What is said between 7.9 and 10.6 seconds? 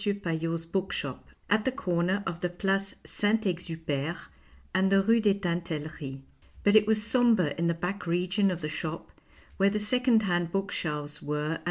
region of the shop where the second hand